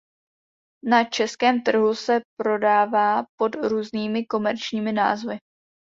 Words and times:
Na 0.85 1.03
českém 1.03 1.61
trhu 1.63 1.93
se 1.95 2.19
prodává 2.39 3.23
pod 3.39 3.55
různými 3.55 4.25
komerčními 4.25 4.91
názvy. 4.91 5.37